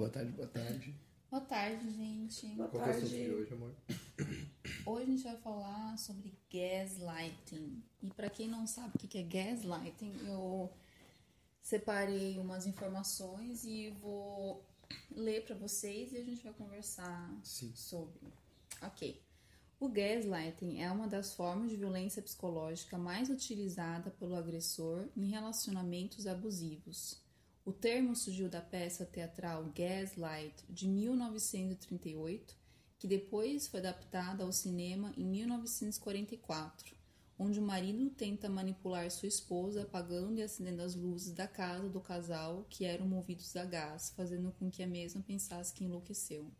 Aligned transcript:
Boa 0.00 0.08
tarde, 0.08 0.32
boa 0.32 0.48
tarde. 0.48 0.94
Boa 1.30 1.42
tarde, 1.42 1.90
gente. 1.90 2.46
Boa 2.54 2.70
Qual 2.70 2.70
que 2.70 2.76
é 2.76 2.80
o 2.80 2.84
tarde. 2.84 3.04
assunto 3.04 3.22
de 3.22 3.30
hoje, 3.32 3.52
amor? 3.52 3.74
Hoje 4.86 5.02
a 5.02 5.06
gente 5.06 5.22
vai 5.24 5.36
falar 5.36 5.98
sobre 5.98 6.32
gaslighting. 6.50 7.82
E 8.02 8.08
para 8.08 8.30
quem 8.30 8.48
não 8.48 8.66
sabe 8.66 8.92
o 8.94 8.98
que 8.98 9.06
que 9.06 9.18
é 9.18 9.22
gaslighting, 9.22 10.10
eu 10.24 10.72
separei 11.60 12.38
umas 12.38 12.66
informações 12.66 13.64
e 13.64 13.90
vou 14.00 14.64
ler 15.10 15.44
para 15.44 15.54
vocês 15.54 16.14
e 16.14 16.16
a 16.16 16.24
gente 16.24 16.42
vai 16.42 16.54
conversar 16.54 17.38
Sim. 17.44 17.70
sobre. 17.74 18.26
Ok. 18.80 19.22
O 19.78 19.86
gaslighting 19.86 20.80
é 20.80 20.90
uma 20.90 21.08
das 21.08 21.34
formas 21.34 21.68
de 21.68 21.76
violência 21.76 22.22
psicológica 22.22 22.96
mais 22.96 23.28
utilizada 23.28 24.10
pelo 24.12 24.34
agressor 24.34 25.10
em 25.14 25.26
relacionamentos 25.26 26.26
abusivos. 26.26 27.19
O 27.62 27.72
termo 27.72 28.16
surgiu 28.16 28.48
da 28.48 28.62
peça 28.62 29.04
teatral 29.04 29.70
Gaslight 29.74 30.64
de 30.68 30.88
1938, 30.88 32.56
que 32.98 33.06
depois 33.06 33.68
foi 33.68 33.80
adaptada 33.80 34.44
ao 34.44 34.50
cinema 34.50 35.12
em 35.16 35.24
1944, 35.24 36.96
onde 37.38 37.60
o 37.60 37.62
marido 37.62 38.08
tenta 38.10 38.48
manipular 38.48 39.10
sua 39.10 39.28
esposa 39.28 39.82
apagando 39.82 40.38
e 40.38 40.42
acendendo 40.42 40.82
as 40.82 40.94
luzes 40.94 41.34
da 41.34 41.46
casa 41.46 41.88
do 41.88 42.00
casal 42.00 42.66
que 42.68 42.86
eram 42.86 43.06
movidos 43.06 43.54
a 43.54 43.64
gás, 43.64 44.10
fazendo 44.16 44.52
com 44.52 44.70
que 44.70 44.82
a 44.82 44.86
mesma 44.86 45.22
pensasse 45.22 45.72
que 45.74 45.84
enlouqueceu. 45.84 46.50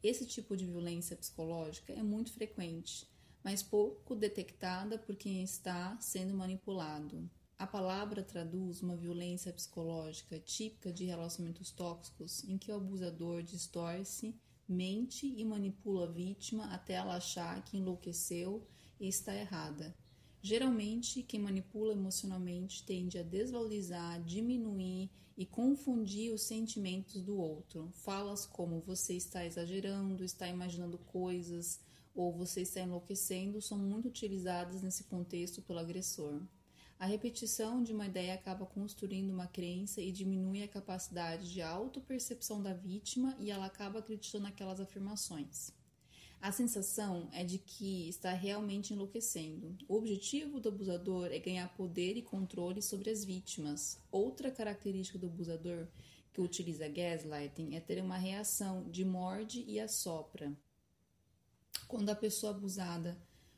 Esse 0.00 0.24
tipo 0.24 0.56
de 0.56 0.64
violência 0.64 1.16
psicológica 1.16 1.92
é 1.92 2.02
muito 2.04 2.32
frequente, 2.32 3.10
mas 3.42 3.64
pouco 3.64 4.14
detectada 4.14 4.96
por 4.96 5.16
quem 5.16 5.42
está 5.42 5.98
sendo 6.00 6.34
manipulado. 6.34 7.28
A 7.58 7.66
palavra 7.66 8.22
traduz 8.22 8.82
uma 8.82 8.94
violência 8.94 9.50
psicológica 9.50 10.38
típica 10.38 10.92
de 10.92 11.06
relacionamentos 11.06 11.70
tóxicos 11.70 12.44
em 12.44 12.58
que 12.58 12.70
o 12.70 12.74
abusador 12.74 13.42
distorce, 13.42 14.34
mente 14.68 15.26
e 15.26 15.42
manipula 15.42 16.04
a 16.04 16.12
vítima 16.12 16.66
até 16.66 16.94
ela 16.94 17.16
achar 17.16 17.64
que 17.64 17.78
enlouqueceu 17.78 18.66
e 19.00 19.08
está 19.08 19.34
errada. 19.34 19.96
Geralmente, 20.42 21.22
quem 21.22 21.40
manipula 21.40 21.94
emocionalmente 21.94 22.84
tende 22.84 23.18
a 23.18 23.22
desvalorizar, 23.22 24.22
diminuir 24.22 25.10
e 25.34 25.46
confundir 25.46 26.34
os 26.34 26.42
sentimentos 26.42 27.22
do 27.22 27.38
outro. 27.38 27.90
Falas 27.90 28.44
como 28.44 28.80
você 28.80 29.14
está 29.14 29.46
exagerando, 29.46 30.22
está 30.22 30.46
imaginando 30.46 30.98
coisas 30.98 31.80
ou 32.14 32.34
você 32.34 32.60
está 32.60 32.82
enlouquecendo 32.82 33.62
são 33.62 33.78
muito 33.78 34.08
utilizadas 34.08 34.82
nesse 34.82 35.04
contexto 35.04 35.62
pelo 35.62 35.78
agressor. 35.78 36.42
A 36.98 37.04
repetição 37.04 37.82
de 37.82 37.92
uma 37.92 38.06
ideia 38.06 38.34
acaba 38.34 38.64
construindo 38.64 39.30
uma 39.30 39.46
crença 39.46 40.00
e 40.00 40.10
diminui 40.10 40.62
a 40.62 40.68
capacidade 40.68 41.52
de 41.52 41.60
autopercepção 41.60 42.62
da 42.62 42.72
vítima 42.72 43.36
e 43.38 43.50
ela 43.50 43.66
acaba 43.66 43.98
acreditando 43.98 44.44
naquelas 44.44 44.80
afirmações. 44.80 45.72
A 46.40 46.50
sensação 46.52 47.28
é 47.32 47.44
de 47.44 47.58
que 47.58 48.08
está 48.08 48.32
realmente 48.32 48.94
enlouquecendo. 48.94 49.76
O 49.86 49.96
objetivo 49.96 50.58
do 50.58 50.70
abusador 50.70 51.26
é 51.26 51.38
ganhar 51.38 51.68
poder 51.74 52.16
e 52.16 52.22
controle 52.22 52.80
sobre 52.80 53.10
as 53.10 53.24
vítimas. 53.24 53.98
Outra 54.10 54.50
característica 54.50 55.18
do 55.18 55.26
abusador 55.26 55.88
que 56.32 56.40
utiliza 56.40 56.88
gaslighting 56.88 57.74
é 57.74 57.80
ter 57.80 58.02
uma 58.02 58.16
reação 58.16 58.88
de 58.90 59.04
morde 59.04 59.64
e 59.66 59.80
assopra. 59.80 60.56
Quando 61.88 62.08
a 62.10 62.16
pessoa 62.16 62.52
abusada 62.52 63.16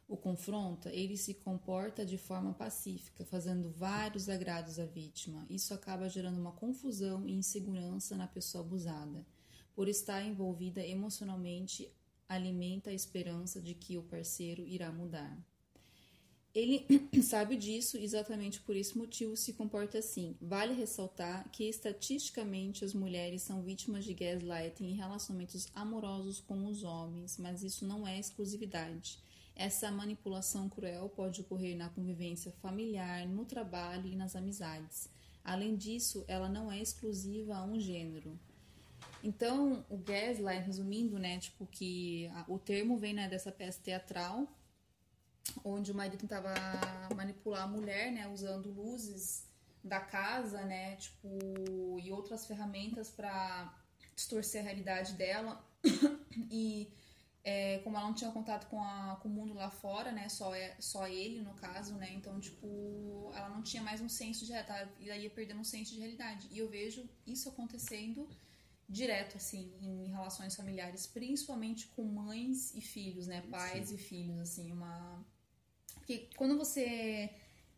o 0.08 0.16
confronta, 0.16 0.90
ele 0.90 1.18
se 1.18 1.34
comporta 1.34 2.04
de 2.04 2.16
forma 2.16 2.54
pacífica, 2.54 3.26
fazendo 3.26 3.70
vários 3.70 4.30
agrados 4.30 4.78
à 4.78 4.86
vítima. 4.86 5.46
Isso 5.50 5.74
acaba 5.74 6.08
gerando 6.08 6.40
uma 6.40 6.52
confusão 6.52 7.28
e 7.28 7.32
insegurança 7.32 8.16
na 8.16 8.26
pessoa 8.26 8.64
abusada. 8.64 9.26
Por 9.74 9.86
estar 9.86 10.22
envolvida 10.24 10.84
emocionalmente, 10.84 11.92
alimenta 12.26 12.88
a 12.88 12.94
esperança 12.94 13.60
de 13.60 13.74
que 13.74 13.98
o 13.98 14.02
parceiro 14.02 14.66
irá 14.66 14.90
mudar. 14.90 15.38
Ele 16.54 16.86
sabe 17.22 17.56
disso 17.56 17.96
e 17.98 18.04
exatamente 18.04 18.60
por 18.60 18.74
esse 18.74 18.96
motivo 18.96 19.36
se 19.36 19.52
comporta 19.52 19.98
assim. 19.98 20.34
Vale 20.40 20.74
ressaltar 20.74 21.48
que 21.50 21.68
estatisticamente 21.68 22.84
as 22.84 22.94
mulheres 22.94 23.42
são 23.42 23.62
vítimas 23.62 24.04
de 24.04 24.14
gaslighting 24.14 24.86
em 24.86 24.94
relacionamentos 24.94 25.68
amorosos 25.74 26.40
com 26.40 26.66
os 26.66 26.82
homens, 26.82 27.36
mas 27.38 27.62
isso 27.62 27.86
não 27.86 28.06
é 28.06 28.18
exclusividade. 28.18 29.18
Essa 29.54 29.90
manipulação 29.90 30.68
cruel 30.68 31.08
pode 31.08 31.40
ocorrer 31.40 31.76
na 31.76 31.88
convivência 31.88 32.52
familiar, 32.62 33.26
no 33.26 33.44
trabalho 33.44 34.06
e 34.06 34.16
nas 34.16 34.36
amizades. 34.36 35.08
Além 35.44 35.76
disso, 35.76 36.24
ela 36.28 36.48
não 36.48 36.70
é 36.70 36.80
exclusiva 36.80 37.56
a 37.56 37.64
um 37.64 37.78
gênero. 37.78 38.38
Então, 39.22 39.84
o 39.90 39.96
gaslight, 39.96 40.64
resumindo, 40.64 41.18
né, 41.18 41.38
tipo 41.38 41.66
que 41.66 42.28
a- 42.28 42.44
o 42.48 42.58
termo 42.58 42.96
vem 42.96 43.12
né, 43.14 43.28
dessa 43.28 43.50
peça 43.50 43.80
teatral, 43.82 44.46
onde 45.64 45.92
o 45.92 45.94
marido 45.94 46.16
tentava 46.16 46.52
manipular 47.14 47.62
a 47.62 47.66
mulher, 47.66 48.12
né, 48.12 48.28
usando 48.28 48.70
luzes 48.70 49.46
da 49.82 50.00
casa, 50.00 50.62
né, 50.64 50.96
tipo, 50.96 51.98
e 52.00 52.10
outras 52.12 52.46
ferramentas 52.46 53.10
para 53.10 53.74
distorcer 54.14 54.60
a 54.60 54.64
realidade 54.64 55.14
dela. 55.14 55.64
e 56.50 56.92
é, 57.44 57.78
como 57.78 57.96
ela 57.96 58.06
não 58.06 58.14
tinha 58.14 58.30
contato 58.30 58.68
com, 58.68 58.82
a, 58.82 59.18
com 59.22 59.28
o 59.28 59.32
mundo 59.32 59.54
lá 59.54 59.70
fora, 59.70 60.12
né, 60.12 60.28
só, 60.28 60.54
é, 60.54 60.76
só 60.78 61.06
ele 61.06 61.40
no 61.40 61.54
caso, 61.54 61.94
né, 61.94 62.12
então, 62.12 62.38
tipo, 62.38 63.30
ela 63.34 63.48
não 63.48 63.62
tinha 63.62 63.82
mais 63.82 64.00
um 64.00 64.08
senso 64.08 64.44
de 64.44 64.52
realidade, 64.52 64.90
ela 65.00 65.16
ia 65.16 65.30
perdendo 65.30 65.60
um 65.60 65.64
senso 65.64 65.92
de 65.92 65.98
realidade. 65.98 66.48
E 66.50 66.58
eu 66.58 66.68
vejo 66.68 67.08
isso 67.26 67.48
acontecendo 67.48 68.28
direto, 68.88 69.36
assim, 69.36 69.72
em 69.80 70.10
relações 70.10 70.56
familiares, 70.56 71.06
principalmente 71.06 71.86
com 71.88 72.04
mães 72.04 72.74
e 72.74 72.80
filhos, 72.80 73.26
né, 73.26 73.42
pais 73.50 73.90
e 73.92 73.98
filhos, 73.98 74.38
assim, 74.38 74.72
uma... 74.72 75.24
Porque 76.08 76.26
quando 76.38 76.56
você 76.56 77.30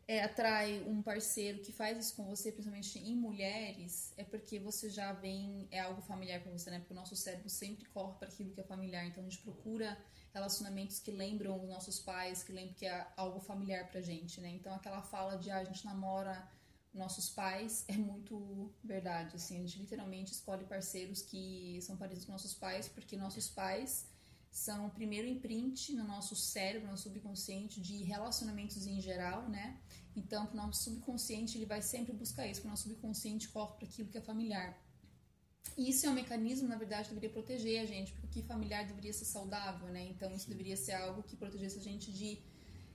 é, 0.07 0.23
atrai 0.23 0.85
um 0.87 1.03
parceiro 1.03 1.59
que 1.59 1.73
faz 1.73 1.99
isso 1.99 2.15
com 2.15 2.25
você, 2.27 2.53
principalmente 2.53 2.97
em 2.97 3.17
mulheres, 3.17 4.13
é 4.17 4.23
porque 4.23 4.57
você 4.57 4.89
já 4.89 5.13
vem, 5.13 5.67
é 5.69 5.81
algo 5.81 6.01
familiar 6.01 6.41
pra 6.41 6.53
você, 6.53 6.71
né? 6.71 6.79
Porque 6.79 6.93
o 6.93 6.97
nosso 6.97 7.17
cérebro 7.17 7.51
sempre 7.51 7.85
corre 7.87 8.15
para 8.21 8.29
aquilo 8.29 8.53
que 8.53 8.61
é 8.61 8.63
familiar. 8.63 9.05
Então 9.05 9.21
a 9.21 9.29
gente 9.29 9.43
procura 9.43 9.99
relacionamentos 10.33 11.01
que 11.01 11.11
lembram 11.11 11.61
os 11.61 11.69
nossos 11.69 11.99
pais, 11.99 12.45
que 12.45 12.53
lembram 12.53 12.75
que 12.75 12.87
é 12.87 13.05
algo 13.17 13.41
familiar 13.41 13.91
pra 13.91 14.01
gente, 14.01 14.41
né? 14.41 14.51
Então 14.51 14.73
aquela 14.73 15.03
fala 15.03 15.37
de 15.37 15.51
ah, 15.51 15.57
a 15.57 15.65
gente 15.65 15.85
namora 15.85 16.49
nossos 16.95 17.31
pais 17.31 17.85
é 17.89 17.97
muito 17.97 18.73
verdade, 18.85 19.35
assim, 19.35 19.57
a 19.57 19.61
gente 19.67 19.81
literalmente 19.81 20.31
escolhe 20.31 20.65
parceiros 20.67 21.21
que 21.21 21.81
são 21.83 21.97
parecidos 21.97 22.27
com 22.27 22.33
nossos 22.33 22.55
pais, 22.55 22.89
porque 22.89 23.17
nossos 23.17 23.49
pais 23.49 24.07
são 24.50 24.87
o 24.87 24.91
primeiro 24.91 25.28
imprint 25.28 25.93
no 25.93 26.05
nosso 26.05 26.34
cérebro, 26.34 26.87
no 26.87 26.93
nosso 26.93 27.05
subconsciente 27.05 27.81
de 27.81 28.03
relacionamentos 28.03 28.87
em 28.87 29.00
geral, 29.00 29.49
né? 29.49 29.78
Então, 30.16 30.49
o 30.53 30.56
nosso 30.56 30.84
subconsciente 30.84 31.56
ele 31.56 31.66
vai 31.66 31.81
sempre 31.81 32.12
buscar 32.12 32.47
isso, 32.49 32.62
o 32.65 32.69
nosso 32.69 32.83
subconsciente 32.84 33.49
corre 33.49 33.75
para 33.77 33.87
aquilo 33.87 34.09
que 34.09 34.19
é 34.19 34.21
familiar. 34.21 34.77
E 35.78 35.91
isso 35.91 36.05
é 36.05 36.10
um 36.10 36.15
mecanismo, 36.15 36.69
na 36.69 36.77
verdade, 36.77 37.09
que 37.09 37.15
deveria 37.15 37.31
proteger 37.31 37.81
a 37.81 37.87
gente, 37.87 38.12
porque 38.12 38.27
o 38.27 38.31
que 38.31 38.43
familiar 38.43 38.84
deveria 38.87 39.12
ser 39.12 39.25
saudável, 39.25 39.89
né? 39.89 40.03
Então, 40.09 40.34
isso 40.34 40.49
deveria 40.49 40.77
ser 40.77 40.93
algo 40.93 41.22
que 41.22 41.37
protegesse 41.37 41.78
a 41.78 41.83
gente 41.83 42.12
de 42.12 42.39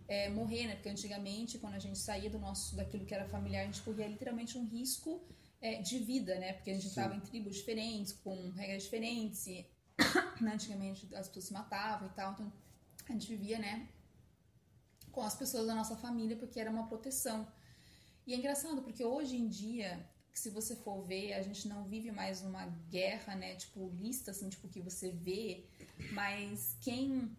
é, 0.07 0.29
morrer, 0.29 0.67
né? 0.67 0.75
Porque 0.75 0.89
antigamente, 0.89 1.57
quando 1.57 1.75
a 1.75 1.79
gente 1.79 1.97
saía 1.97 2.29
do 2.29 2.37
nosso, 2.37 2.75
daquilo 2.75 3.05
que 3.05 3.13
era 3.13 3.25
familiar, 3.29 3.63
a 3.63 3.65
gente 3.65 3.81
corria 3.81 4.07
literalmente 4.07 4.57
um 4.57 4.65
risco 4.65 5.23
é, 5.61 5.81
de 5.81 5.99
vida, 5.99 6.37
né? 6.37 6.51
Porque 6.53 6.69
a 6.69 6.73
gente 6.73 6.87
estava 6.87 7.15
em 7.15 7.21
tribos 7.21 7.55
diferentes, 7.55 8.11
com 8.11 8.49
regras 8.49 8.83
diferentes, 8.83 9.47
e? 9.47 9.65
antigamente 10.41 11.13
as 11.15 11.27
pessoas 11.27 11.45
se 11.45 11.53
matavam 11.53 12.07
e 12.07 12.11
tal, 12.11 12.33
então 12.33 12.51
a 13.07 13.11
gente 13.11 13.27
vivia, 13.27 13.59
né? 13.59 13.87
Com 15.11 15.21
as 15.21 15.35
pessoas 15.35 15.67
da 15.67 15.75
nossa 15.75 15.95
família, 15.95 16.35
porque 16.35 16.59
era 16.59 16.69
uma 16.69 16.87
proteção. 16.87 17.47
E 18.27 18.33
é 18.33 18.37
engraçado, 18.37 18.81
porque 18.81 19.05
hoje 19.05 19.37
em 19.37 19.47
dia, 19.47 20.09
se 20.33 20.49
você 20.49 20.75
for 20.75 21.03
ver, 21.03 21.33
a 21.33 21.41
gente 21.41 21.67
não 21.67 21.85
vive 21.85 22.11
mais 22.11 22.41
uma 22.41 22.65
guerra, 22.89 23.35
né? 23.35 23.55
Tipo, 23.55 23.89
lista, 23.99 24.31
assim, 24.31 24.49
tipo, 24.49 24.67
que 24.67 24.81
você 24.81 25.11
vê, 25.11 25.65
mas 26.11 26.75
quem 26.81 27.35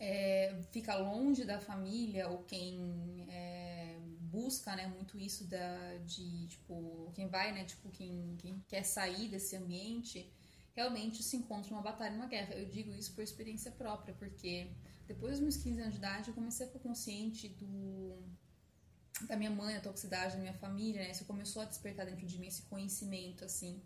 é, 0.00 0.58
fica 0.72 0.96
longe 0.96 1.44
da 1.44 1.60
família 1.60 2.28
ou 2.28 2.42
quem 2.44 3.26
é, 3.28 3.98
busca, 4.20 4.74
né, 4.74 4.86
muito 4.86 5.18
isso 5.18 5.44
da, 5.46 5.96
de, 6.04 6.46
tipo, 6.48 7.12
quem 7.14 7.28
vai, 7.28 7.52
né, 7.52 7.64
tipo, 7.64 7.88
quem, 7.90 8.36
quem 8.38 8.62
quer 8.66 8.82
sair 8.82 9.28
desse 9.28 9.54
ambiente, 9.56 10.30
realmente 10.74 11.22
se 11.22 11.36
encontra 11.36 11.72
uma 11.72 11.82
batalha, 11.82 12.16
uma 12.16 12.26
guerra. 12.26 12.54
Eu 12.54 12.68
digo 12.68 12.92
isso 12.94 13.14
por 13.14 13.22
experiência 13.22 13.70
própria, 13.70 14.14
porque 14.14 14.70
depois 15.06 15.32
dos 15.32 15.40
meus 15.40 15.56
15 15.56 15.80
anos 15.80 15.92
de 15.92 15.98
idade, 15.98 16.28
eu 16.28 16.34
comecei 16.34 16.66
a 16.66 16.68
ficar 16.68 16.80
consciente 16.80 17.48
do 17.48 18.22
da 19.28 19.36
minha 19.36 19.50
mãe, 19.50 19.76
da 19.76 19.80
toxicidade 19.80 20.34
da 20.34 20.40
minha 20.40 20.54
família, 20.54 21.02
né? 21.02 21.10
Isso 21.12 21.24
começou 21.24 21.62
a 21.62 21.64
despertar 21.64 22.04
dentro 22.04 22.26
de 22.26 22.36
mim 22.36 22.48
esse 22.48 22.62
conhecimento, 22.62 23.44
assim. 23.44 23.80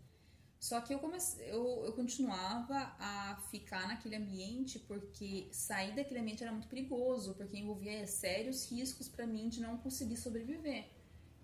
Só 0.58 0.80
que 0.80 0.92
eu, 0.92 0.98
comecei, 0.98 1.50
eu, 1.50 1.84
eu 1.84 1.92
continuava 1.92 2.92
a 2.98 3.36
ficar 3.50 3.86
naquele 3.86 4.16
ambiente 4.16 4.78
porque 4.78 5.48
sair 5.52 5.94
daquele 5.94 6.18
ambiente 6.20 6.42
era 6.42 6.50
muito 6.50 6.66
perigoso, 6.66 7.34
porque 7.34 7.58
envolvia 7.58 8.06
sérios 8.06 8.68
riscos 8.70 9.08
para 9.08 9.26
mim 9.26 9.48
de 9.48 9.60
não 9.60 9.76
conseguir 9.76 10.16
sobreviver. 10.16 10.88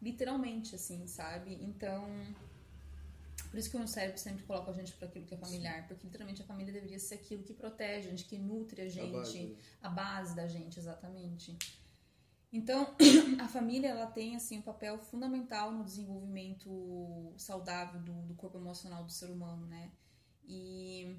Literalmente, 0.02 0.74
assim, 0.74 1.06
sabe? 1.06 1.54
Então, 1.62 2.08
Por 3.54 3.60
isso 3.60 3.70
que 3.70 3.76
o 3.76 3.86
cérebro 3.86 4.18
sempre 4.18 4.42
coloca 4.42 4.72
a 4.72 4.74
gente 4.74 4.92
para 4.94 5.06
aquilo 5.06 5.24
que 5.26 5.32
é 5.32 5.38
familiar, 5.38 5.86
porque 5.86 6.04
literalmente 6.04 6.42
a 6.42 6.44
família 6.44 6.72
deveria 6.72 6.98
ser 6.98 7.14
aquilo 7.14 7.44
que 7.44 7.54
protege 7.54 8.08
a 8.08 8.10
gente, 8.10 8.24
que 8.24 8.36
nutre 8.36 8.82
a 8.82 8.88
gente, 8.88 9.06
a 9.06 9.18
base, 9.20 9.56
a 9.80 9.88
base 9.88 10.34
da 10.34 10.48
gente, 10.48 10.76
exatamente. 10.80 11.56
Então, 12.52 12.96
a 13.40 13.46
família 13.46 13.90
ela 13.90 14.08
tem 14.08 14.34
assim 14.34 14.58
um 14.58 14.62
papel 14.62 14.98
fundamental 14.98 15.70
no 15.70 15.84
desenvolvimento 15.84 17.32
saudável 17.36 18.00
do, 18.00 18.22
do 18.22 18.34
corpo 18.34 18.58
emocional 18.58 19.04
do 19.04 19.12
ser 19.12 19.30
humano, 19.30 19.64
né? 19.68 19.92
E 20.48 21.16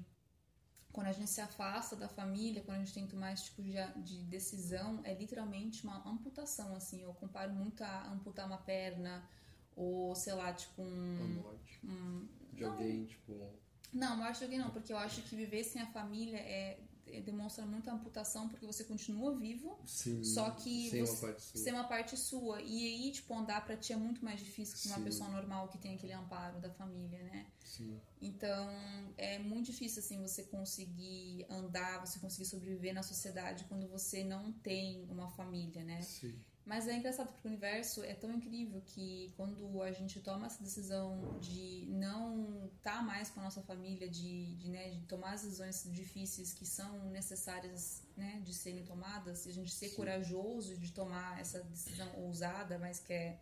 quando 0.92 1.06
a 1.06 1.12
gente 1.12 1.30
se 1.30 1.40
afasta 1.40 1.96
da 1.96 2.06
família, 2.06 2.62
quando 2.62 2.76
a 2.76 2.80
gente 2.80 2.92
tem 2.92 3.06
que 3.06 3.12
tomar 3.12 3.32
esse 3.32 3.44
tipo 3.44 3.62
de, 3.62 3.72
de 4.02 4.22
decisão, 4.24 5.00
é 5.04 5.14
literalmente 5.14 5.84
uma 5.84 6.06
amputação, 6.06 6.76
assim. 6.76 7.00
Eu 7.00 7.14
comparo 7.14 7.54
muito 7.54 7.82
a 7.82 8.08
amputar 8.08 8.46
uma 8.46 8.58
perna, 8.58 9.26
ou 9.76 10.14
sei 10.14 10.32
lá, 10.32 10.52
tipo 10.52 10.82
um. 10.82 11.22
A 11.22 11.42
morte. 11.42 11.80
Um, 11.84 12.26
de 12.52 12.62
não, 12.64 12.72
alguém, 12.72 13.04
tipo. 13.04 13.52
Não, 13.92 14.16
morte 14.16 14.38
de 14.38 14.44
alguém 14.44 14.58
não, 14.58 14.70
porque 14.70 14.92
eu 14.92 14.98
acho 14.98 15.22
que 15.22 15.36
viver 15.36 15.62
sem 15.62 15.80
a 15.80 15.86
família 15.86 16.38
é 16.38 16.80
demonstra 17.24 17.64
muita 17.64 17.92
amputação 17.92 18.48
porque 18.48 18.66
você 18.66 18.84
continua 18.84 19.34
vivo, 19.34 19.78
Sim, 19.86 20.22
só 20.24 20.50
que 20.50 20.90
sem, 20.90 21.00
você, 21.04 21.12
uma 21.12 21.20
parte 21.20 21.42
sua. 21.42 21.60
sem 21.62 21.72
uma 21.72 21.84
parte 21.84 22.16
sua. 22.16 22.60
E 22.62 22.84
aí, 22.84 23.12
tipo, 23.12 23.34
andar 23.34 23.64
pra 23.64 23.76
ti 23.76 23.92
é 23.92 23.96
muito 23.96 24.24
mais 24.24 24.40
difícil 24.40 24.76
que 24.76 24.88
uma 24.88 24.98
Sim. 24.98 25.04
pessoa 25.04 25.30
normal 25.30 25.68
que 25.68 25.78
tem 25.78 25.94
aquele 25.94 26.12
amparo 26.12 26.60
da 26.60 26.70
família, 26.70 27.22
né? 27.22 27.46
Sim. 27.64 28.00
Então, 28.20 28.68
é 29.16 29.38
muito 29.38 29.66
difícil, 29.66 30.00
assim, 30.00 30.20
você 30.20 30.42
conseguir 30.44 31.46
andar, 31.48 32.04
você 32.04 32.18
conseguir 32.18 32.46
sobreviver 32.46 32.92
na 32.92 33.02
sociedade 33.02 33.64
quando 33.64 33.88
você 33.88 34.24
não 34.24 34.52
tem 34.52 35.06
uma 35.08 35.28
família, 35.30 35.84
né? 35.84 36.02
Sim. 36.02 36.38
Mas 36.66 36.88
é 36.88 36.96
engraçado 36.96 37.28
porque 37.28 37.46
o 37.46 37.50
universo 37.50 38.02
é 38.02 38.12
tão 38.12 38.32
incrível 38.32 38.82
que 38.84 39.32
quando 39.36 39.80
a 39.82 39.92
gente 39.92 40.18
toma 40.18 40.46
essa 40.46 40.64
decisão 40.64 41.38
de 41.38 41.86
não 41.88 42.68
estar 42.74 42.96
tá 42.96 43.02
mais 43.02 43.30
com 43.30 43.38
a 43.38 43.44
nossa 43.44 43.62
família, 43.62 44.08
de, 44.10 44.56
de, 44.56 44.68
né, 44.68 44.90
de 44.90 45.02
tomar 45.02 45.34
as 45.34 45.42
decisões 45.42 45.86
difíceis 45.92 46.52
que 46.52 46.66
são 46.66 47.08
necessárias 47.10 48.02
né, 48.16 48.40
de 48.44 48.52
serem 48.52 48.84
tomadas, 48.84 49.46
e 49.46 49.50
a 49.50 49.52
gente 49.52 49.70
ser 49.70 49.90
Sim. 49.90 49.94
corajoso 49.94 50.76
de 50.76 50.90
tomar 50.90 51.40
essa 51.40 51.62
decisão 51.62 52.12
ousada, 52.16 52.80
mas 52.80 52.98
que 52.98 53.12
é 53.12 53.38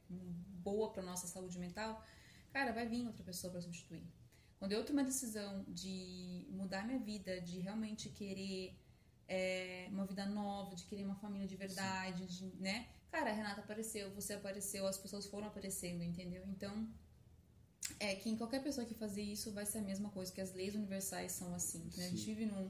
boa 0.62 0.93
para 0.93 1.03
nossa 1.03 1.26
saúde 1.26 1.59
mental, 1.59 2.05
cara, 2.53 2.73
vai 2.73 2.87
vir 2.87 3.06
outra 3.06 3.25
pessoa 3.25 3.50
para 3.50 3.62
substituir. 3.62 4.05
Quando 4.59 4.73
eu 4.73 4.85
tomo 4.85 5.00
a 5.00 5.03
decisão 5.03 5.65
de 5.67 6.47
mudar 6.50 6.87
minha 6.87 6.99
vida, 6.99 7.41
de 7.41 7.59
realmente 7.59 8.11
querer 8.11 8.79
é, 9.26 9.88
uma 9.91 10.05
vida 10.05 10.26
nova, 10.26 10.76
de 10.76 10.85
querer 10.85 11.05
uma 11.05 11.17
família 11.17 11.47
de 11.47 11.56
verdade, 11.56 12.26
de, 12.26 12.44
né? 12.61 12.87
Cara, 13.14 13.31
a 13.31 13.32
Renata 13.32 13.61
apareceu, 13.61 14.11
você 14.11 14.32
apareceu, 14.32 14.84
as 14.88 14.99
pessoas 14.99 15.25
foram 15.25 15.46
aparecendo, 15.46 16.02
entendeu? 16.02 16.43
Então, 16.49 16.88
é 18.00 18.16
que 18.16 18.28
em 18.28 18.37
qualquer 18.37 18.61
pessoa 18.61 18.84
que 18.84 18.93
fazer 18.93 19.22
isso 19.22 19.52
vai 19.52 19.64
ser 19.64 19.78
a 19.78 19.82
mesma 19.82 20.11
coisa, 20.11 20.32
que 20.32 20.40
as 20.40 20.52
leis 20.52 20.75
universais 20.75 21.31
são 21.31 21.55
assim. 21.55 21.88
Né? 21.96 22.06
A 22.06 22.11
gente 22.11 22.25
vive 22.25 22.46
num, 22.46 22.69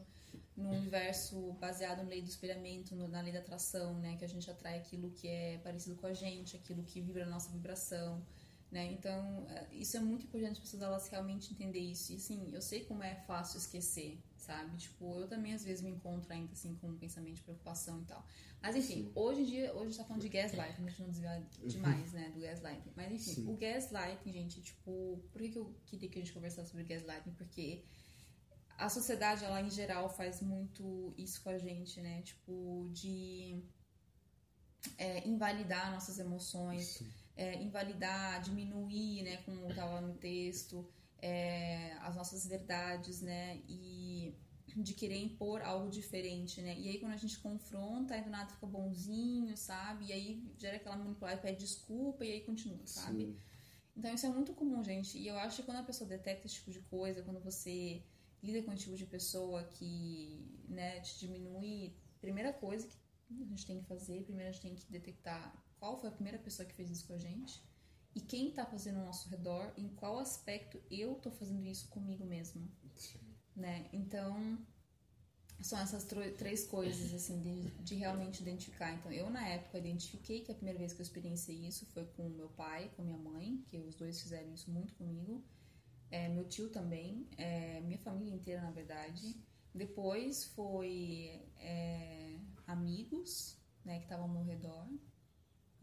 num 0.54 0.76
universo 0.76 1.54
baseado 1.54 2.02
na 2.02 2.10
lei 2.10 2.20
do 2.20 2.28
espelhamento, 2.28 2.94
no, 2.94 3.08
na 3.08 3.22
lei 3.22 3.32
da 3.32 3.38
atração, 3.38 3.98
né? 4.00 4.16
Que 4.18 4.24
a 4.26 4.28
gente 4.28 4.50
atrai 4.50 4.76
aquilo 4.76 5.10
que 5.12 5.26
é 5.26 5.56
parecido 5.64 5.96
com 5.96 6.06
a 6.06 6.12
gente, 6.12 6.56
aquilo 6.56 6.82
que 6.82 7.00
vibra 7.00 7.24
a 7.24 7.30
nossa 7.30 7.50
vibração. 7.50 8.22
Né? 8.74 8.90
Então, 8.90 9.46
é, 9.50 9.68
isso 9.70 9.96
é 9.96 10.00
muito 10.00 10.24
importante 10.24 10.54
as 10.54 10.58
pessoas 10.58 10.82
elas 10.82 11.06
realmente 11.06 11.52
entender 11.52 11.78
isso. 11.78 12.12
E 12.12 12.16
assim, 12.16 12.50
eu 12.52 12.60
sei 12.60 12.84
como 12.84 13.04
é 13.04 13.14
fácil 13.14 13.56
esquecer, 13.56 14.20
sabe? 14.36 14.76
Tipo, 14.76 15.20
eu 15.20 15.28
também 15.28 15.54
às 15.54 15.62
vezes 15.62 15.80
me 15.80 15.92
encontro 15.92 16.32
ainda 16.32 16.52
assim 16.52 16.74
com 16.74 16.88
um 16.88 16.98
pensamento 16.98 17.36
de 17.36 17.42
preocupação 17.42 18.02
e 18.02 18.04
tal. 18.06 18.26
Mas 18.60 18.74
enfim, 18.74 19.04
Sim. 19.04 19.12
hoje 19.14 19.42
em 19.42 19.44
dia, 19.44 19.72
hoje 19.74 19.80
a 19.80 19.84
gente 19.90 19.96
tá 19.98 20.04
falando 20.04 20.22
de 20.22 20.28
gaslighting, 20.28 20.82
a 20.82 20.88
gente 20.88 21.00
não 21.02 21.08
desviar 21.08 21.40
demais, 21.64 22.12
né, 22.12 22.30
do 22.30 22.40
gaslighting. 22.40 22.90
Mas 22.96 23.12
enfim, 23.12 23.42
Sim. 23.42 23.48
o 23.48 23.56
gaslighting, 23.56 24.32
gente, 24.32 24.60
tipo, 24.60 25.22
por 25.30 25.40
que, 25.40 25.50
que 25.50 25.58
eu 25.58 25.72
queria 25.86 26.08
que 26.08 26.18
a 26.18 26.22
gente 26.22 26.34
conversasse 26.34 26.70
sobre 26.70 26.82
gaslighting? 26.82 27.30
Porque 27.34 27.84
a 28.76 28.88
sociedade, 28.88 29.44
ela 29.44 29.62
em 29.62 29.70
geral 29.70 30.08
faz 30.08 30.42
muito 30.42 31.14
isso 31.16 31.40
com 31.44 31.50
a 31.50 31.58
gente, 31.58 32.00
né? 32.00 32.22
Tipo, 32.22 32.90
de 32.92 33.62
é, 34.98 35.28
invalidar 35.28 35.92
nossas 35.92 36.18
emoções. 36.18 36.86
Sim 36.86 37.23
é, 37.36 37.62
invalidar, 37.62 38.40
diminuir, 38.42 39.22
né, 39.22 39.38
como 39.38 39.68
estava 39.68 40.00
no 40.00 40.14
texto, 40.14 40.88
é, 41.20 41.92
as 42.00 42.14
nossas 42.14 42.46
verdades, 42.46 43.20
né, 43.20 43.60
e 43.68 44.34
de 44.76 44.92
querer 44.92 45.16
impor 45.16 45.62
algo 45.62 45.88
diferente, 45.88 46.60
né, 46.60 46.76
e 46.76 46.88
aí 46.88 46.98
quando 46.98 47.12
a 47.12 47.16
gente 47.16 47.38
confronta, 47.38 48.14
aí 48.14 48.22
do 48.22 48.30
nada 48.30 48.52
fica 48.52 48.66
bonzinho, 48.66 49.56
sabe, 49.56 50.06
e 50.06 50.12
aí 50.12 50.52
gera 50.58 50.76
aquela 50.76 50.96
manipulação, 50.96 51.40
pede 51.40 51.58
desculpa 51.58 52.24
e 52.24 52.32
aí 52.32 52.40
continua, 52.40 52.84
sabe. 52.86 53.26
Sim. 53.26 53.36
Então 53.96 54.12
isso 54.12 54.26
é 54.26 54.28
muito 54.28 54.52
comum, 54.52 54.82
gente, 54.82 55.16
e 55.16 55.28
eu 55.28 55.38
acho 55.38 55.56
que 55.56 55.62
quando 55.62 55.78
a 55.78 55.84
pessoa 55.84 56.08
detecta 56.08 56.46
esse 56.46 56.56
tipo 56.56 56.72
de 56.72 56.80
coisa, 56.80 57.22
quando 57.22 57.40
você 57.40 58.02
lida 58.42 58.62
com 58.62 58.72
esse 58.72 58.84
tipo 58.84 58.96
de 58.96 59.06
pessoa 59.06 59.62
que, 59.64 60.44
né, 60.68 61.00
te 61.00 61.20
diminui, 61.20 61.94
primeira 62.20 62.52
coisa 62.52 62.88
que 62.88 63.42
a 63.42 63.46
gente 63.46 63.66
tem 63.66 63.80
que 63.80 63.86
fazer, 63.86 64.24
primeiro 64.24 64.50
a 64.50 64.52
gente 64.52 64.62
tem 64.62 64.74
que 64.74 64.90
detectar 64.90 65.63
qual 65.84 65.98
foi 65.98 66.08
a 66.08 66.12
primeira 66.12 66.38
pessoa 66.38 66.66
que 66.66 66.74
fez 66.74 66.88
isso 66.90 67.06
com 67.06 67.12
a 67.12 67.18
gente 67.18 67.62
e 68.14 68.20
quem 68.20 68.48
está 68.48 68.64
fazendo 68.64 69.00
ao 69.00 69.04
nosso 69.04 69.28
redor, 69.28 69.70
em 69.76 69.86
qual 69.88 70.18
aspecto 70.18 70.80
eu 70.90 71.12
estou 71.12 71.30
fazendo 71.30 71.62
isso 71.66 71.88
comigo 71.88 72.24
mesma, 72.24 72.62
né? 73.54 73.86
Então 73.92 74.58
são 75.60 75.78
essas 75.78 76.06
três 76.38 76.66
coisas 76.66 77.12
assim 77.12 77.38
de, 77.38 77.70
de, 77.82 77.94
realmente 77.96 78.40
identificar. 78.40 78.94
Então 78.94 79.12
eu 79.12 79.28
na 79.28 79.46
época 79.46 79.76
identifiquei 79.76 80.40
que 80.40 80.50
a 80.50 80.54
primeira 80.54 80.78
vez 80.78 80.94
que 80.94 81.00
eu 81.00 81.02
experienciei 81.02 81.66
isso 81.66 81.84
foi 81.86 82.06
com 82.06 82.30
meu 82.30 82.48
pai, 82.48 82.90
com 82.96 83.02
minha 83.02 83.18
mãe, 83.18 83.62
que 83.66 83.76
os 83.76 83.94
dois 83.94 84.22
fizeram 84.22 84.54
isso 84.54 84.70
muito 84.70 84.94
comigo. 84.94 85.44
É, 86.10 86.30
meu 86.30 86.48
tio 86.48 86.70
também, 86.70 87.28
é, 87.36 87.80
minha 87.82 87.98
família 87.98 88.34
inteira 88.34 88.62
na 88.62 88.70
verdade. 88.70 89.36
Depois 89.74 90.44
foi 90.44 91.42
é, 91.58 92.38
amigos, 92.66 93.58
né, 93.84 93.98
que 93.98 94.04
estavam 94.04 94.24
ao 94.26 94.32
meu 94.32 94.44
redor. 94.44 94.88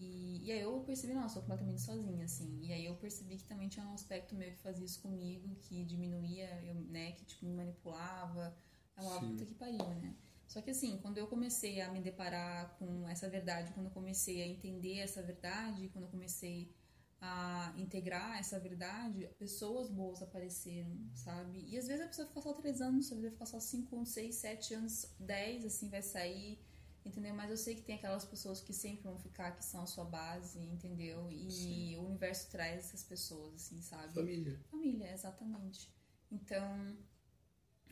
E, 0.02 0.42
e 0.44 0.52
aí 0.52 0.62
eu 0.62 0.80
percebi, 0.80 1.14
nossa, 1.14 1.38
eu 1.38 1.42
completamente 1.44 1.80
sozinha, 1.80 2.26
assim. 2.26 2.60
E 2.64 2.74
aí 2.74 2.86
eu 2.86 2.96
percebi 2.96 3.38
que 3.38 3.44
também 3.44 3.70
tinha 3.70 3.86
um 3.86 3.94
aspecto 3.94 4.34
meio 4.36 4.54
que 4.54 4.60
fazia 4.60 4.84
isso 4.84 5.00
comigo, 5.00 5.56
que 5.62 5.86
diminuía, 5.86 6.50
eu, 6.66 6.74
né, 6.74 7.12
que 7.12 7.24
tipo, 7.24 7.46
me 7.46 7.54
manipulava. 7.54 8.58
É 8.98 9.02
uma 9.02 9.20
puta 9.20 9.46
que 9.46 9.54
pariu, 9.54 9.78
né? 9.78 10.16
Só 10.48 10.60
que 10.60 10.72
assim, 10.72 10.98
quando 10.98 11.18
eu 11.20 11.28
comecei 11.28 11.80
a 11.82 11.92
me 11.92 12.02
deparar 12.02 12.76
com 12.78 13.08
essa 13.08 13.30
verdade, 13.30 13.72
quando 13.74 13.86
eu 13.86 13.92
comecei 13.92 14.42
a 14.42 14.48
entender 14.48 14.98
essa 14.98 15.22
verdade, 15.22 15.88
quando 15.90 16.06
eu 16.06 16.12
comecei 16.12 16.74
a 17.22 17.72
integrar 17.78 18.40
essa 18.40 18.60
verdade, 18.60 19.30
pessoas 19.38 19.88
boas 19.88 20.22
apareceram, 20.24 20.98
sabe? 21.14 21.64
E 21.70 21.78
às 21.78 21.88
vezes 21.88 22.04
a 22.04 22.08
pessoa 22.08 22.28
fica 22.28 22.42
só 22.42 22.54
três 22.54 22.82
anos, 22.82 23.06
às 23.06 23.10
vezes 23.12 23.24
vai 23.24 23.32
ficar 23.32 23.46
só 23.46 23.60
cinco, 23.60 24.04
seis, 24.06 24.36
sete 24.36 24.74
anos, 24.74 25.06
dez, 25.20 25.64
assim, 25.64 25.88
vai 25.88 26.02
sair 26.02 26.60
entendeu? 27.06 27.34
Mas 27.34 27.50
eu 27.50 27.58
sei 27.58 27.76
que 27.76 27.82
tem 27.82 27.96
aquelas 27.96 28.26
pessoas 28.26 28.62
que 28.62 28.74
sempre 28.74 29.04
vão 29.04 29.18
ficar, 29.18 29.52
que 29.52 29.64
são 29.64 29.82
a 29.82 29.86
sua 29.86 30.06
base, 30.06 30.60
entendeu? 30.60 31.30
E 31.32 31.52
Sim. 31.52 31.98
o 31.98 32.06
universo 32.06 32.50
traz 32.50 32.80
essas 32.80 33.04
pessoas, 33.04 33.56
assim, 33.56 33.82
sabe? 33.82 34.14
Família. 34.14 34.60
Família, 34.70 35.12
exatamente. 35.12 35.90
Então, 36.32 36.96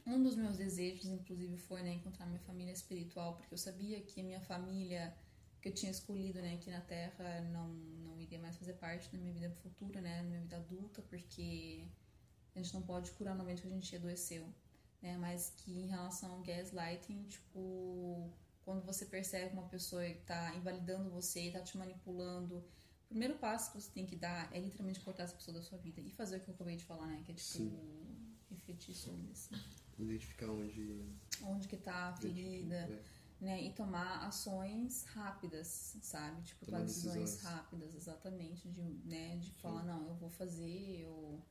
um 0.06 0.22
dos 0.24 0.36
meus 0.36 0.58
desejos, 0.58 1.06
inclusive, 1.06 1.58
foi 1.58 1.84
né, 1.84 1.94
encontrar 1.94 2.26
minha 2.26 2.40
família 2.40 2.72
espiritual, 2.72 3.36
porque 3.36 3.54
eu 3.54 3.58
sabia 3.58 4.02
que 4.02 4.22
a 4.22 4.24
minha 4.24 4.42
família 4.42 5.16
que 5.62 5.68
eu 5.68 5.74
tinha 5.74 5.92
escolhido 5.92 6.42
né, 6.42 6.56
aqui 6.56 6.70
na 6.70 6.80
Terra 6.82 7.42
não, 7.52 7.68
não 7.68 8.20
iria 8.20 8.40
mais 8.40 8.58
fazer 8.58 8.74
parte 8.74 9.12
da 9.12 9.18
minha 9.18 9.34
vida 9.34 9.52
futura, 9.52 10.00
né, 10.00 10.24
da 10.24 10.24
minha 10.24 10.42
vida 10.42 10.56
adulta, 10.56 11.02
porque 11.02 11.86
a 12.56 12.60
gente 12.62 12.74
não 12.74 12.82
pode 12.82 13.12
curar 13.12 13.36
no 13.36 13.44
momento 13.44 13.62
que 13.62 13.68
a 13.68 13.72
gente 13.72 13.96
adoeceu. 13.96 14.48
Né, 15.02 15.18
mas 15.18 15.54
que 15.56 15.72
em 15.72 15.88
relação 15.88 16.32
ao 16.32 16.42
gaslighting, 16.42 17.24
tipo, 17.24 18.30
quando 18.70 18.86
você 18.86 19.04
percebe 19.04 19.52
uma 19.54 19.68
pessoa 19.68 20.06
que 20.06 20.20
está 20.20 20.56
invalidando 20.56 21.10
você, 21.10 21.48
está 21.48 21.60
te 21.60 21.76
manipulando, 21.76 22.58
o 22.58 23.08
primeiro 23.10 23.34
passo 23.40 23.72
que 23.72 23.82
você 23.82 23.90
tem 23.90 24.06
que 24.06 24.16
dar 24.16 24.48
é 24.56 24.60
literalmente 24.60 25.00
cortar 25.00 25.24
essa 25.24 25.34
pessoa 25.34 25.58
da 25.58 25.64
sua 25.64 25.80
vida 25.80 26.00
e 26.00 26.12
fazer 26.12 26.38
o 26.38 26.40
que 26.42 26.52
eu 26.52 26.54
acabei 26.54 26.76
de 26.76 26.86
falar, 26.86 27.08
né? 27.08 27.20
Que 27.26 27.32
é 27.32 27.34
tipo 27.34 27.58
Sim. 27.58 28.36
refletir 28.52 28.94
sobre 28.94 29.28
assim. 29.32 29.56
Identificar 29.98 30.52
onde. 30.52 31.04
Onde 31.42 31.68
que 31.68 31.78
tá 31.78 32.10
a 32.10 32.14
ferida. 32.14 32.76
É. 32.76 33.20
Né, 33.42 33.64
e 33.64 33.72
tomar 33.72 34.28
ações 34.28 35.06
rápidas, 35.06 35.98
sabe? 36.02 36.42
Tipo, 36.42 36.66
tomar 36.66 36.82
decisões, 36.82 37.22
decisões 37.22 37.42
rápidas, 37.42 37.96
exatamente, 37.96 38.68
de, 38.68 38.82
né, 39.06 39.38
de 39.38 39.50
falar, 39.54 39.86
não, 39.86 40.10
eu 40.10 40.16
vou 40.16 40.30
fazer, 40.30 41.00
eu 41.00 41.42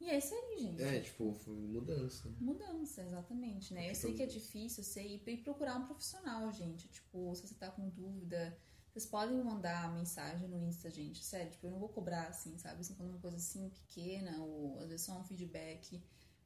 e 0.00 0.10
é 0.10 0.18
isso 0.18 0.34
aí, 0.34 0.58
gente. 0.58 0.82
É, 0.82 1.00
tipo, 1.00 1.36
mudança. 1.48 2.28
Mudança, 2.40 3.02
exatamente, 3.02 3.74
né? 3.74 3.90
Eu 3.90 3.94
sei 3.94 4.14
que 4.14 4.22
é 4.22 4.26
difícil, 4.26 4.82
eu 4.82 4.84
sei, 4.84 5.22
e 5.26 5.36
procurar 5.38 5.76
um 5.76 5.86
profissional, 5.86 6.50
gente. 6.52 6.88
Tipo, 6.88 7.34
se 7.34 7.46
você 7.46 7.54
tá 7.54 7.70
com 7.70 7.88
dúvida, 7.88 8.56
vocês 8.92 9.06
podem 9.06 9.42
mandar 9.42 9.92
mensagem 9.92 10.48
no 10.48 10.58
Insta, 10.58 10.88
gente. 10.88 11.24
Sério, 11.24 11.50
tipo, 11.50 11.66
eu 11.66 11.72
não 11.72 11.80
vou 11.80 11.88
cobrar 11.88 12.28
assim, 12.28 12.56
sabe? 12.58 12.80
Assim, 12.80 12.94
quando 12.94 13.10
uma 13.10 13.20
coisa 13.20 13.36
assim 13.36 13.68
pequena, 13.70 14.38
ou 14.38 14.78
às 14.78 14.88
vezes 14.88 15.04
só 15.04 15.18
um 15.18 15.24
feedback, 15.24 16.00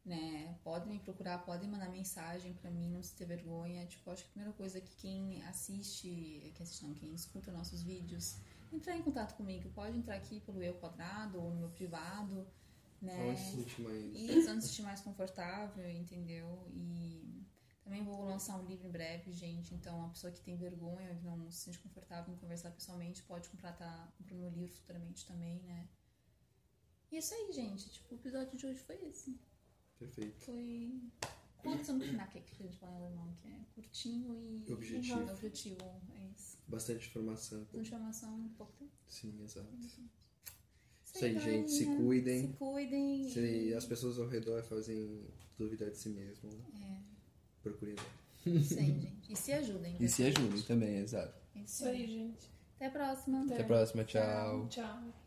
né? 0.04 0.59
Podem 0.64 0.88
me 0.88 0.99
procurar, 0.99 1.44
podem 1.44 1.68
mandar 1.68 1.90
mensagem 1.90 2.54
pra 2.54 2.71
mim, 2.71 2.88
não 2.88 3.02
se 3.02 3.14
ter 3.14 3.26
vergonha. 3.26 3.87
Tipo, 3.87 4.11
acho 4.11 4.25
que 4.25 4.30
a 4.30 4.32
primeira 4.32 4.56
coisa 4.56 4.78
é 4.78 4.80
que 4.80 4.97
quem 4.97 5.42
assiste, 5.44 6.52
quem 6.54 6.62
assiste 6.62 6.85
não, 6.85 6.94
quem 6.94 7.14
escuta 7.14 7.52
nossos 7.52 7.82
vídeos, 7.82 8.37
entrar 8.73 8.97
em 8.97 9.02
contato 9.02 9.37
comigo. 9.37 9.71
Pode 9.75 9.97
entrar 9.97 10.16
aqui 10.16 10.40
pelo 10.40 10.62
Eu 10.62 10.75
Quadrado 10.75 11.38
ou 11.38 11.50
no 11.50 11.61
meu 11.61 11.68
privado 11.68 12.47
né? 13.02 13.30
Onde 13.30 13.40
se 13.40 13.56
sentir 13.56 13.82
mais. 13.82 14.14
Isso, 14.14 14.50
onde 14.50 14.62
se 14.62 14.68
sentir 14.68 14.82
mais 14.82 15.00
confortável, 15.00 15.90
entendeu? 15.90 16.66
E 16.73 17.44
também 17.82 18.04
vou 18.04 18.25
lançar 18.25 18.59
um 18.59 18.64
livro 18.64 18.87
em 18.87 18.90
breve, 18.90 19.32
gente. 19.32 19.75
Então, 19.75 20.06
a 20.06 20.09
pessoa 20.11 20.32
que 20.32 20.40
tem 20.40 20.56
vergonha, 20.56 21.14
que 21.16 21.25
não 21.25 21.50
se 21.50 21.64
sente 21.64 21.78
confortável 21.80 22.32
em 22.32 22.38
conversar 22.38 22.71
pessoalmente, 22.71 23.23
pode 23.25 23.49
comprar, 23.49 23.73
tá, 23.73 24.12
comprar 24.16 24.37
meu 24.37 24.50
livro 24.50 24.73
futuramente 24.73 25.26
também, 25.26 25.61
né? 25.62 25.88
E 27.11 27.16
é 27.16 27.18
isso 27.18 27.35
aí, 27.35 27.52
gente. 27.52 27.90
Tipo, 27.90 28.14
o 28.14 28.18
episódio 28.18 28.56
de 28.56 28.66
hoje 28.66 28.78
foi 28.78 28.97
esse. 29.04 29.38
Perfeito. 29.99 30.44
Foi. 30.44 31.02
Quantos 31.59 31.88
anos 31.90 32.09
que 32.09 32.38
a 32.38 32.66
gente 32.66 32.78
fala 32.78 32.92
em 32.92 32.97
alemão, 32.97 33.35
que 33.35 33.49
é 33.49 33.61
curtinho 33.75 34.35
e 34.66 34.73
Objetivo. 34.73 35.30
objetivo. 35.30 36.02
É 36.14 36.25
isso. 36.37 36.59
Bastante 36.66 37.06
informação. 37.09 37.61
Bastante 37.61 37.87
informação 37.88 38.40
em 38.40 38.49
pouco 38.50 38.73
tempo. 38.73 38.92
Sim, 39.06 39.40
exato. 39.42 39.73
Isso 39.76 40.00
Isso 41.26 41.38
aí, 41.38 41.38
gente. 41.38 41.71
Se 41.73 41.87
cuidem. 41.87 42.41
Se 42.43 42.49
cuidem. 42.55 43.29
Se 43.31 43.75
as 43.75 43.85
pessoas 43.85 44.19
ao 44.19 44.26
redor 44.29 44.62
fazem 44.64 45.21
duvidar 45.59 45.91
de 45.91 45.97
si 45.99 46.09
mesmo, 46.09 46.50
É, 46.81 46.97
procurem 47.62 47.95
ver. 48.45 48.55
isso 48.57 48.79
aí, 48.79 48.87
gente. 49.00 49.33
E 49.33 49.37
se 49.37 49.52
ajudem. 49.52 49.97
E 50.00 50.09
se 50.09 50.25
ajudem 50.25 50.62
também, 50.62 50.97
exato. 50.99 51.35
É 51.55 51.61
Isso 51.61 51.85
aí, 51.85 52.07
gente. 52.07 52.50
Até 52.76 52.87
a 52.87 52.91
próxima. 52.91 53.45
Até 53.45 53.62
a 53.62 53.64
próxima, 53.64 54.05
tchau. 54.05 54.67
Tchau. 54.69 55.22